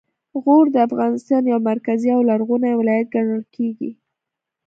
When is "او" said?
2.15-2.21